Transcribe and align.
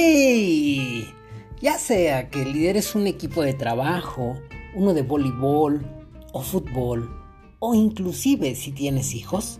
¡Hey! 0.00 1.12
Ya 1.60 1.76
sea 1.76 2.30
que 2.30 2.44
lideres 2.44 2.94
un 2.94 3.08
equipo 3.08 3.42
de 3.42 3.52
trabajo, 3.52 4.36
uno 4.76 4.94
de 4.94 5.02
voleibol 5.02 5.84
o 6.32 6.40
fútbol, 6.40 7.10
o 7.58 7.74
inclusive 7.74 8.54
si 8.54 8.70
tienes 8.70 9.16
hijos, 9.16 9.58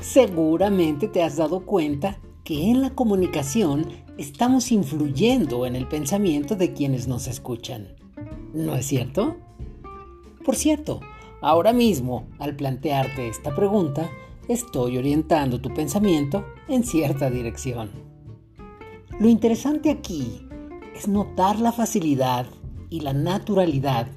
seguramente 0.00 1.08
te 1.08 1.20
has 1.24 1.34
dado 1.34 1.66
cuenta 1.66 2.20
que 2.44 2.70
en 2.70 2.80
la 2.80 2.90
comunicación 2.90 3.88
estamos 4.18 4.70
influyendo 4.70 5.66
en 5.66 5.74
el 5.74 5.88
pensamiento 5.88 6.54
de 6.54 6.72
quienes 6.72 7.08
nos 7.08 7.26
escuchan. 7.26 7.88
¿No 8.54 8.76
es 8.76 8.86
cierto? 8.86 9.36
Por 10.44 10.54
cierto, 10.54 11.00
ahora 11.42 11.72
mismo, 11.72 12.28
al 12.38 12.54
plantearte 12.54 13.26
esta 13.26 13.52
pregunta, 13.52 14.12
estoy 14.46 14.96
orientando 14.96 15.60
tu 15.60 15.74
pensamiento 15.74 16.44
en 16.68 16.84
cierta 16.84 17.30
dirección. 17.30 18.15
Lo 19.18 19.30
interesante 19.30 19.90
aquí 19.90 20.46
es 20.94 21.08
notar 21.08 21.58
la 21.58 21.72
facilidad 21.72 22.46
y 22.90 23.00
la 23.00 23.14
naturalidad 23.14 24.08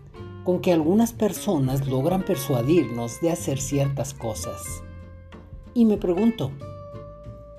con 0.44 0.60
que 0.60 0.74
algunas 0.74 1.14
personas 1.14 1.88
logran 1.88 2.26
persuadirnos 2.26 3.22
de 3.22 3.32
hacer 3.32 3.62
ciertas 3.62 4.14
cosas. 4.14 4.84
Y 5.74 5.86
me 5.86 5.96
pregunto, 5.96 6.52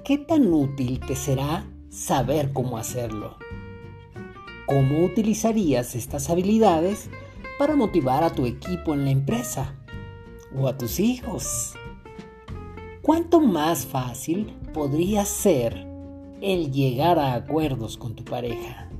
¿qué 0.04 0.18
tan 0.18 0.52
útil 0.52 1.00
te 1.00 1.16
será 1.16 1.66
saber 1.88 2.52
cómo 2.52 2.76
hacerlo? 2.76 3.38
¿Cómo 4.66 5.02
utilizarías 5.02 5.94
estas 5.94 6.28
habilidades 6.28 7.08
para 7.58 7.74
motivar 7.74 8.22
a 8.22 8.34
tu 8.34 8.44
equipo 8.44 8.92
en 8.92 9.06
la 9.06 9.12
empresa 9.12 9.74
o 10.54 10.68
a 10.68 10.76
tus 10.76 11.00
hijos? 11.00 11.72
¿Cuánto 13.00 13.40
más 13.40 13.86
fácil 13.86 14.54
podría 14.74 15.24
ser 15.24 15.89
el 16.40 16.72
llegar 16.72 17.18
a 17.18 17.34
acuerdos 17.34 17.96
con 17.96 18.14
tu 18.14 18.24
pareja? 18.24 18.90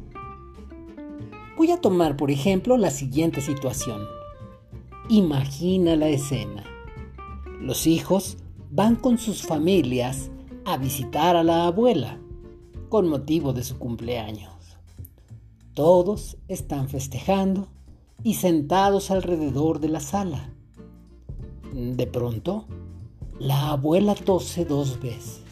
Voy 1.57 1.71
a 1.71 1.81
tomar 1.81 2.17
por 2.17 2.31
ejemplo 2.31 2.77
la 2.77 2.91
siguiente 2.91 3.41
situación. 3.41 4.03
Imagina 5.09 5.97
la 5.97 6.09
escena. 6.09 6.65
Los 7.61 7.87
hijos 7.87 8.39
van 8.71 8.97
con 8.97 9.19
sus 9.19 9.43
familias 9.43 10.31
a 10.65 10.77
visitar 10.77 11.37
a 11.37 11.43
la 11.43 11.67
abuela 11.67 12.19
con 12.89 13.09
motivo 13.09 13.53
de 13.53 13.63
su 13.63 13.79
cumpleaños. 13.79 14.53
Todos 15.75 16.37
están 16.49 16.89
festejando 16.89 17.69
y 18.23 18.35
sentados 18.35 19.11
alrededor 19.11 19.81
de 19.81 19.89
la 19.89 20.01
sala. 20.01 20.53
De 21.73 22.07
pronto, 22.07 22.67
la 23.39 23.71
abuela 23.71 24.15
tose 24.15 24.65
dos 24.65 25.01
veces. 25.01 25.43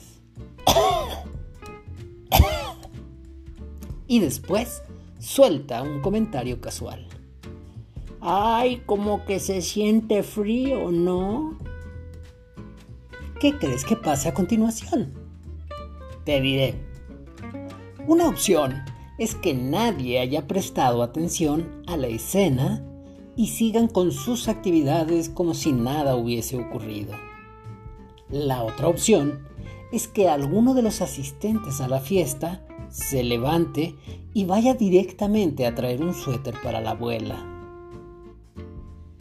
Y 4.09 4.19
después 4.19 4.83
suelta 5.21 5.83
un 5.83 6.01
comentario 6.01 6.61
casual. 6.61 7.07
Ay, 8.21 8.83
como 8.87 9.25
que 9.25 9.39
se 9.39 9.63
siente 9.63 10.25
frío, 10.25 10.91
¿no? 10.91 11.57
¿Qué 13.41 13.57
crees 13.57 13.85
que 13.85 13.95
pase 13.95 14.29
a 14.29 14.35
continuación? 14.35 15.13
Te 16.25 16.41
diré. 16.41 16.75
Una 18.09 18.27
opción 18.27 18.83
es 19.19 19.35
que 19.35 19.55
nadie 19.55 20.19
haya 20.19 20.49
prestado 20.49 21.03
atención 21.03 21.83
a 21.87 21.97
la 21.97 22.09
escena 22.09 22.83
y 23.37 23.49
sigan 23.49 23.87
con 23.87 24.11
sus 24.11 24.49
actividades 24.49 25.29
como 25.29 25.55
si 25.55 25.73
nada 25.73 26.17
hubiese 26.17 26.59
ocurrido. 26.59 27.15
La 28.31 28.65
otra 28.65 28.89
opción 28.89 29.47
es 29.93 30.09
que 30.09 30.29
alguno 30.29 30.75
de 30.75 30.83
los 30.83 31.01
asistentes 31.01 31.81
a 31.81 31.89
la 31.89 32.01
fiesta 32.01 32.65
se 32.91 33.23
levante 33.23 33.95
y 34.35 34.45
vaya 34.45 34.75
directamente 34.75 35.67
a 35.67 35.75
traer 35.75 36.03
un 36.03 36.15
suéter 36.15 36.55
para 36.63 36.81
la 36.81 36.91
abuela. 36.91 37.37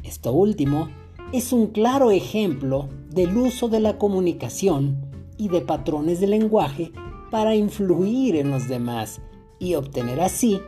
Esto 0.03 0.31
último 0.31 0.89
es 1.33 1.51
un 1.51 1.67
claro 1.67 2.11
ejemplo 2.11 2.89
del 3.09 3.37
uso 3.37 3.67
de 3.67 3.79
la 3.79 3.97
comunicación 3.97 5.05
y 5.37 5.49
de 5.49 5.61
patrones 5.61 6.19
de 6.19 6.27
lenguaje 6.27 6.91
para 7.31 7.55
influir 7.55 8.35
en 8.35 8.51
los 8.51 8.67
demás 8.67 9.21
y 9.59 9.75
obtener 9.75 10.21
así 10.21 10.59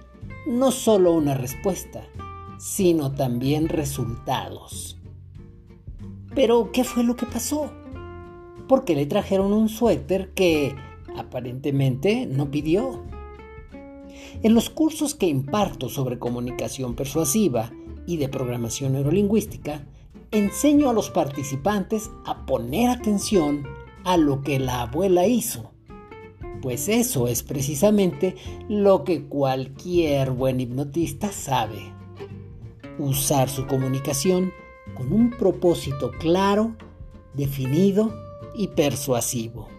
no 0.46 0.72
solo 0.72 1.14
una 1.14 1.36
respuesta, 1.36 2.04
sino 2.58 3.14
también 3.14 3.70
resultados. 3.70 4.98
Pero, 6.36 6.72
¿qué 6.72 6.84
fue 6.84 7.04
lo 7.04 7.16
que 7.16 7.26
pasó? 7.26 7.72
porque 8.70 8.96
le 8.96 9.08
trajeron 9.08 9.52
un 9.52 9.68
suéter 9.68 10.30
que 10.36 10.76
aparentemente 11.20 12.26
no 12.26 12.50
pidió. 12.52 13.04
En 14.42 14.54
los 14.54 14.70
cursos 14.70 15.16
que 15.16 15.28
imparto 15.28 15.90
sobre 15.90 16.20
comunicación 16.20 16.96
persuasiva 16.96 17.72
y 18.06 18.18
de 18.18 18.30
programación 18.30 18.94
neurolingüística, 18.94 19.86
enseño 20.32 20.90
a 20.90 20.94
los 20.94 21.10
participantes 21.10 22.10
a 22.26 22.46
poner 22.46 22.90
atención 22.90 23.68
a 24.04 24.18
lo 24.18 24.42
que 24.42 24.60
la 24.60 24.82
abuela 24.82 25.28
hizo, 25.28 25.72
pues 26.62 26.90
eso 26.90 27.28
es 27.28 27.44
precisamente 27.44 28.36
lo 28.68 29.04
que 29.04 29.26
cualquier 29.26 30.32
buen 30.32 30.60
hipnotista 30.60 31.32
sabe. 31.32 31.94
Usar 32.98 33.50
su 33.50 33.66
comunicación 33.66 34.52
con 34.96 35.14
un 35.14 35.32
propósito 35.32 36.12
claro, 36.20 36.76
definido 37.34 38.14
y 38.56 38.68
persuasivo. 38.68 39.70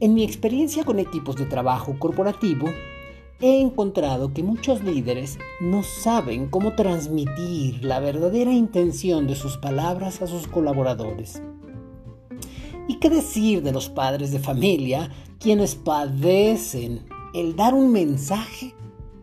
En 0.00 0.14
mi 0.14 0.22
experiencia 0.22 0.84
con 0.84 1.00
equipos 1.00 1.34
de 1.34 1.44
trabajo 1.44 1.98
corporativo, 1.98 2.68
he 3.40 3.60
encontrado 3.60 4.32
que 4.32 4.44
muchos 4.44 4.84
líderes 4.84 5.38
no 5.60 5.82
saben 5.82 6.48
cómo 6.48 6.76
transmitir 6.76 7.84
la 7.84 7.98
verdadera 7.98 8.52
intención 8.52 9.26
de 9.26 9.34
sus 9.34 9.56
palabras 9.56 10.22
a 10.22 10.28
sus 10.28 10.46
colaboradores. 10.46 11.42
¿Y 12.86 13.00
qué 13.00 13.10
decir 13.10 13.62
de 13.64 13.72
los 13.72 13.88
padres 13.88 14.30
de 14.30 14.38
familia 14.38 15.10
quienes 15.40 15.74
padecen 15.74 17.04
el 17.34 17.56
dar 17.56 17.74
un 17.74 17.90
mensaje 17.90 18.76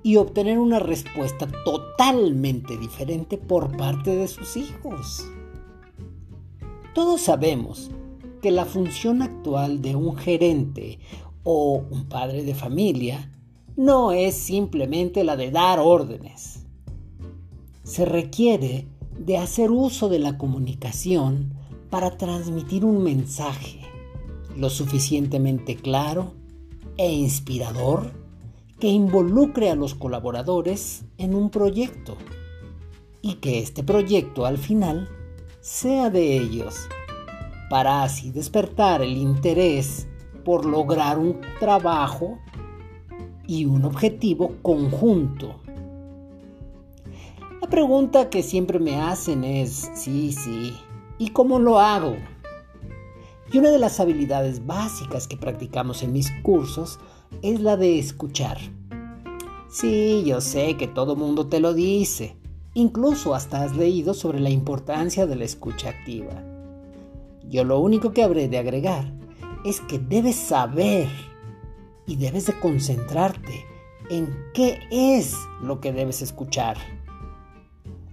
y 0.03 0.18
obtener 0.18 0.59
una 0.59 0.80
respuesta 0.80 1.47
totalmente 1.64 2.78
diferente 2.78 3.38
por 3.38 3.78
parte 3.78 4.14
de 4.14 4.28
sus 4.28 4.58
hijos? 4.58 5.25
Todos 6.94 7.22
sabemos 7.22 7.91
que 8.46 8.52
la 8.52 8.66
función 8.66 9.24
actual 9.24 9.82
de 9.82 9.96
un 9.96 10.16
gerente 10.16 11.00
o 11.44 11.84
un 11.90 12.08
padre 12.08 12.44
de 12.44 12.54
familia 12.54 13.32
no 13.76 14.12
es 14.12 14.36
simplemente 14.36 15.24
la 15.24 15.36
de 15.36 15.50
dar 15.50 15.80
órdenes. 15.80 16.64
Se 17.82 18.06
requiere 18.06 18.88
de 19.18 19.40
hacer 19.40 19.72
uso 19.72 20.10
de 20.10 20.20
la 20.20 20.38
comunicación 20.38 21.56
para 21.90 22.20
transmitir 22.20 22.86
un 22.86 23.02
mensaje 23.02 23.80
lo 24.56 24.70
suficientemente 24.70 25.76
claro 25.76 26.36
e 26.98 27.12
inspirador 27.12 28.12
que 28.80 28.90
involucre 28.90 29.72
a 29.72 29.76
los 29.76 29.96
colaboradores 29.96 31.04
en 31.18 31.34
un 31.34 31.50
proyecto 31.50 32.16
y 33.24 33.38
que 33.38 33.58
este 33.58 33.82
proyecto 33.84 34.46
al 34.46 34.60
final 34.60 35.10
sea 35.62 36.12
de 36.12 36.38
ellos 36.38 36.88
para 37.70 38.03
así 38.03 38.31
despertar 38.31 39.02
el 39.02 39.18
interés 39.18 40.08
por 40.44 40.66
lograr 40.66 41.18
un 41.18 41.42
trabajo 41.59 42.38
y 43.48 43.66
un 43.66 43.86
objetivo 43.86 44.56
conjunto. 44.62 45.56
La 47.62 47.70
pregunta 47.70 48.30
que 48.30 48.44
siempre 48.44 48.80
me 48.80 49.02
hacen 49.02 49.44
es, 49.44 49.90
sí, 49.96 50.31
sí, 50.31 50.74
¿y 51.18 51.30
cómo 51.30 51.59
lo 51.59 51.80
hago? 51.80 52.16
Y 53.52 53.58
una 53.58 53.72
de 53.72 53.79
las 53.79 54.00
habilidades 54.00 54.66
básicas 54.66 55.28
que 55.28 55.38
practicamos 55.38 56.03
en 56.03 56.14
mis 56.14 56.32
cursos 56.44 57.00
es 57.41 57.62
la 57.62 57.78
de 57.78 58.00
escuchar. 58.00 58.58
Sí, 59.70 60.23
yo 60.26 60.41
sé 60.41 60.78
que 60.78 60.88
todo 60.88 61.16
mundo 61.16 61.47
te 61.47 61.59
lo 61.59 61.73
dice. 61.73 62.38
Incluso 62.73 63.34
hasta 63.34 63.64
has 63.64 63.76
leído 63.76 64.14
sobre 64.14 64.40
la 64.40 64.50
importancia 64.50 65.26
de 65.26 65.35
la 65.35 65.46
escucha 65.46 65.90
activa. 65.90 66.44
Yo 67.50 67.64
lo 67.64 67.80
único 67.80 68.12
que 68.12 68.24
habré 68.24 68.47
de 68.47 68.58
agregar 68.58 69.14
es 69.64 69.82
que 69.82 70.00
debes 70.00 70.36
saber 70.36 71.08
y 72.06 72.16
debes 72.16 72.46
de 72.46 72.59
concentrarte 72.59 73.66
en 74.09 74.36
qué 74.53 74.80
es 74.92 75.36
lo 75.62 75.80
que 75.80 75.92
debes 75.92 76.22
escuchar. 76.22 76.78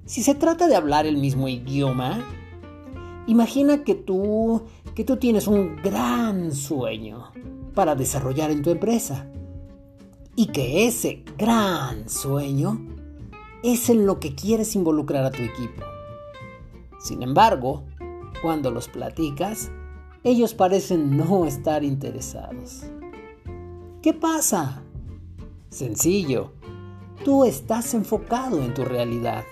Si 0.05 0.23
se 0.23 0.34
trata 0.34 0.69
de 0.69 0.76
hablar 0.76 1.06
el 1.06 1.17
mismo 1.17 1.49
idioma, 1.49 2.25
imagina 3.26 3.84
que 3.84 3.94
tú 3.94 4.62
que 4.94 5.05
tú 5.05 5.17
tienes 5.17 5.46
un 5.46 5.76
gran 5.76 6.52
sueño 6.52 7.32
para 7.75 7.94
desarrollar 7.94 8.50
en 8.50 8.62
tu 8.62 8.70
empresa 8.70 9.26
y 10.37 10.46
que 10.46 10.87
ese 10.87 11.25
gran 11.38 12.08
sueño 12.08 12.78
es 13.62 13.88
en 13.88 14.06
lo 14.06 14.20
que 14.20 14.35
quieres 14.35 14.75
involucrar 14.75 15.25
a 15.25 15.31
tu 15.31 15.43
equipo. 15.43 15.82
Sin 16.99 17.23
embargo, 17.23 17.85
cuando 18.40 18.70
los 18.70 18.88
platicas, 18.88 19.70
ellos 20.25 20.55
parecen 20.55 21.17
no 21.17 21.44
estar 21.46 21.84
interesados. 21.84 22.84
¿Qué 24.00 24.12
pasa? 24.12 24.82
Sencillo. 25.69 26.52
Tú 27.25 27.44
estás 27.44 27.94
enfocado 27.94 28.62
en 28.62 28.75
tu 28.75 28.84
realidad. 28.84 29.44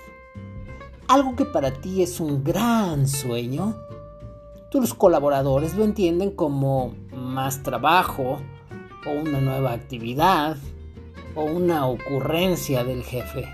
Algo 1.09 1.37
que 1.37 1.44
para 1.44 1.73
ti 1.73 2.03
es 2.03 2.21
un 2.21 2.44
gran 2.44 3.09
sueño, 3.09 3.77
tus 4.71 4.94
colaboradores 4.94 5.75
lo 5.75 5.85
entienden 5.85 6.31
como 6.31 6.94
más 7.12 7.62
trabajo 7.62 8.38
o 9.06 9.11
una 9.11 9.41
nueva 9.41 9.73
actividad 9.73 10.56
o 11.35 11.44
una 11.44 11.87
ocurrencia 11.87 12.85
del 12.85 13.03
jefe. 13.03 13.49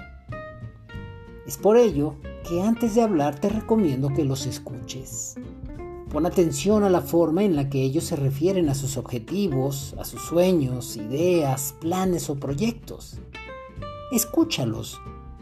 Es 1.46 1.56
por 1.56 1.76
ello 1.76 2.16
que 2.48 2.62
antes 2.62 2.94
de 2.94 3.02
hablar 3.02 3.40
te 3.40 3.48
recomiendo 3.48 4.08
que 4.10 4.24
los 4.24 4.46
escuches. 4.46 5.34
Pon 6.10 6.26
atención 6.26 6.84
a 6.84 6.90
la 6.90 7.00
forma 7.00 7.42
en 7.42 7.56
la 7.56 7.68
que 7.68 7.82
ellos 7.82 8.04
se 8.04 8.14
refieren 8.14 8.68
a 8.68 8.74
sus 8.74 8.96
objetivos, 8.96 9.94
a 9.98 10.04
sus 10.04 10.22
sueños, 10.22 10.96
ideas, 10.96 11.74
planes 11.80 12.30
o 12.30 12.36
proyectos. 12.36 13.18
Escúchalos 14.12 15.00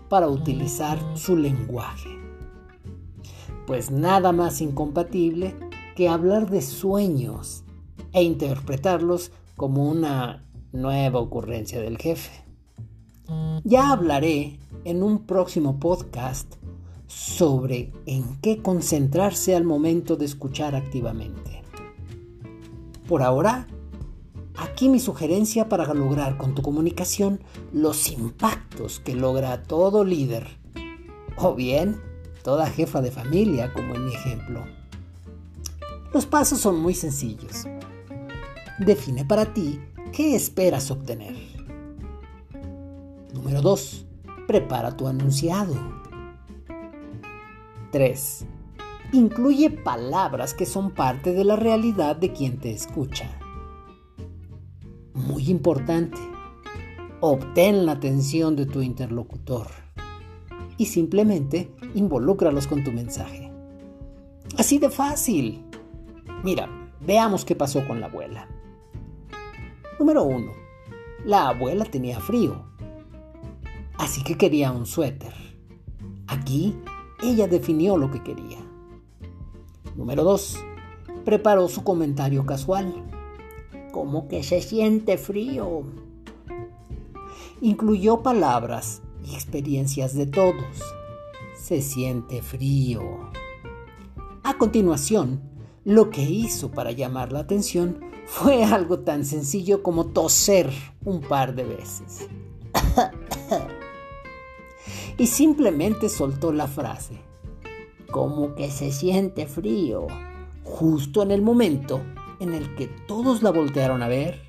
para 0.08 0.28
utilizar 0.28 0.98
su 1.14 1.36
lenguaje. 1.36 2.08
Pues 3.66 3.90
nada 3.90 4.32
más 4.32 4.62
incompatible 4.62 5.54
que 5.96 6.08
hablar 6.08 6.48
de 6.48 6.62
sueños 6.62 7.64
e 8.12 8.22
interpretarlos 8.22 9.30
como 9.56 9.84
una 9.84 10.42
nueva 10.72 11.20
ocurrencia 11.20 11.80
del 11.80 11.98
jefe. 11.98 12.32
Ya 13.62 13.90
hablaré 13.90 14.58
en 14.84 15.02
un 15.02 15.26
próximo 15.26 15.78
podcast 15.78 16.56
sobre 17.06 17.92
en 18.06 18.36
qué 18.40 18.62
concentrarse 18.62 19.54
al 19.54 19.64
momento 19.64 20.16
de 20.16 20.24
escuchar 20.24 20.74
activamente. 20.74 21.62
Por 23.08 23.22
ahora, 23.22 23.66
aquí 24.56 24.88
mi 24.88 24.98
sugerencia 24.98 25.68
para 25.68 25.92
lograr 25.92 26.36
con 26.38 26.54
tu 26.54 26.62
comunicación 26.62 27.40
los 27.72 28.10
impactos 28.10 29.00
que 29.00 29.14
logra 29.14 29.62
todo 29.62 30.04
líder, 30.04 30.46
o 31.36 31.54
bien 31.54 32.00
toda 32.42 32.68
jefa 32.68 33.00
de 33.00 33.10
familia, 33.10 33.72
como 33.72 33.94
en 33.94 34.06
mi 34.06 34.14
ejemplo. 34.14 34.64
Los 36.12 36.26
pasos 36.26 36.60
son 36.60 36.78
muy 36.78 36.94
sencillos. 36.94 37.66
Define 38.78 39.24
para 39.24 39.52
ti 39.52 39.80
qué 40.12 40.36
esperas 40.36 40.90
obtener. 40.90 41.34
Número 43.32 43.62
2. 43.62 44.06
Prepara 44.46 44.96
tu 44.96 45.08
anunciado. 45.08 46.03
3. 47.94 48.44
Incluye 49.12 49.70
palabras 49.70 50.52
que 50.52 50.66
son 50.66 50.90
parte 50.90 51.32
de 51.32 51.44
la 51.44 51.54
realidad 51.54 52.16
de 52.16 52.32
quien 52.32 52.58
te 52.58 52.72
escucha. 52.72 53.30
Muy 55.14 55.48
importante. 55.48 56.18
Obtén 57.20 57.86
la 57.86 57.92
atención 57.92 58.56
de 58.56 58.66
tu 58.66 58.82
interlocutor 58.82 59.68
y 60.76 60.86
simplemente 60.86 61.72
involúcralos 61.94 62.66
con 62.66 62.82
tu 62.82 62.90
mensaje. 62.90 63.52
Así 64.58 64.80
de 64.80 64.90
fácil. 64.90 65.64
Mira, 66.42 66.68
veamos 67.00 67.44
qué 67.44 67.54
pasó 67.54 67.86
con 67.86 68.00
la 68.00 68.06
abuela. 68.06 68.48
Número 70.00 70.24
1. 70.24 70.50
La 71.26 71.46
abuela 71.46 71.84
tenía 71.84 72.18
frío, 72.18 72.60
así 73.98 74.24
que 74.24 74.36
quería 74.36 74.72
un 74.72 74.84
suéter. 74.84 75.32
Aquí 76.26 76.76
ella 77.30 77.46
definió 77.46 77.96
lo 77.96 78.10
que 78.10 78.22
quería. 78.22 78.58
Número 79.96 80.24
2. 80.24 80.58
Preparó 81.24 81.68
su 81.68 81.84
comentario 81.84 82.44
casual. 82.46 82.92
Como 83.92 84.28
que 84.28 84.42
se 84.42 84.60
siente 84.60 85.18
frío. 85.18 85.84
Incluyó 87.60 88.22
palabras 88.22 89.02
y 89.24 89.34
experiencias 89.34 90.14
de 90.14 90.26
todos. 90.26 90.64
Se 91.56 91.80
siente 91.80 92.42
frío. 92.42 93.02
A 94.42 94.58
continuación, 94.58 95.40
lo 95.84 96.10
que 96.10 96.22
hizo 96.22 96.70
para 96.70 96.92
llamar 96.92 97.32
la 97.32 97.40
atención 97.40 98.00
fue 98.26 98.64
algo 98.64 99.00
tan 99.00 99.24
sencillo 99.24 99.82
como 99.82 100.06
toser 100.06 100.70
un 101.04 101.20
par 101.20 101.54
de 101.54 101.64
veces. 101.64 102.28
Y 105.16 105.26
simplemente 105.26 106.08
soltó 106.08 106.52
la 106.52 106.66
frase, 106.66 107.20
como 108.10 108.54
que 108.54 108.70
se 108.70 108.92
siente 108.92 109.46
frío, 109.46 110.06
justo 110.62 111.22
en 111.22 111.30
el 111.30 111.42
momento 111.42 112.00
en 112.40 112.52
el 112.52 112.74
que 112.74 112.86
todos 112.86 113.42
la 113.42 113.50
voltearon 113.50 114.02
a 114.02 114.08
ver 114.08 114.40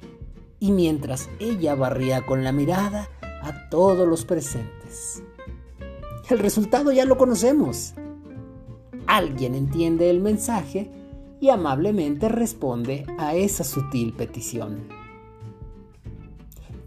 y 0.59 0.71
mientras 0.71 1.29
ella 1.39 1.75
barría 1.75 2.25
con 2.25 2.43
la 2.43 2.51
mirada 2.51 3.09
a 3.43 3.69
todos 3.69 4.07
los 4.07 4.25
presentes. 4.25 5.21
El 6.29 6.39
resultado 6.39 6.91
ya 6.91 7.05
lo 7.05 7.17
conocemos. 7.17 7.93
Alguien 9.05 9.53
entiende 9.53 10.09
el 10.09 10.19
mensaje 10.19 10.89
y 11.39 11.49
amablemente 11.49 12.29
responde 12.29 13.05
a 13.19 13.35
esa 13.35 13.63
sutil 13.63 14.13
petición. 14.13 14.87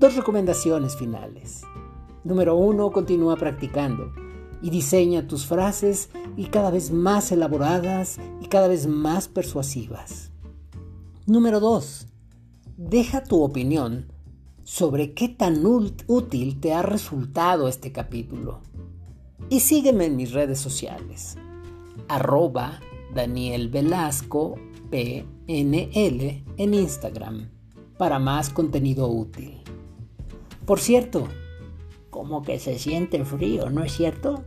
Dos 0.01 0.17
recomendaciones 0.17 0.97
finales. 0.97 1.63
Número 2.29 2.57
uno, 2.57 2.91
continúa 2.93 3.37
practicando 3.37 4.13
y 4.61 4.69
diseña 4.69 5.27
tus 5.27 5.47
frases 5.47 6.11
y 6.37 6.49
cada 6.49 6.71
vez 6.71 6.91
más 6.91 7.33
elaboradas 7.33 8.19
y 8.43 8.49
cada 8.49 8.69
vez 8.69 8.87
más 8.87 9.29
persuasivas. 9.29 10.31
Número 11.25 11.59
dos, 11.59 12.07
deja 12.77 13.25
tu 13.25 13.43
opinión 13.43 14.13
sobre 14.63 15.15
qué 15.15 15.31
tan 15.31 15.65
útil 15.65 16.61
te 16.61 16.75
ha 16.75 16.83
resultado 16.83 17.67
este 17.67 17.93
capítulo. 17.93 18.61
Y 19.49 19.61
sígueme 19.61 20.05
en 20.05 20.17
mis 20.17 20.33
redes 20.33 20.59
sociales. 20.59 21.39
Arroba 22.09 22.79
Daniel 23.15 23.71
Velasco 23.71 24.57
PNL 24.91 26.45
en 26.59 26.75
Instagram 26.75 27.49
para 27.97 28.19
más 28.19 28.51
contenido 28.51 29.09
útil. 29.09 29.63
Por 30.67 30.79
cierto, 30.79 31.27
como 32.11 32.43
que 32.43 32.59
se 32.59 32.79
siente 32.79 33.25
frío, 33.25 33.71
¿no 33.71 33.85
es 33.85 33.93
cierto? 33.93 34.45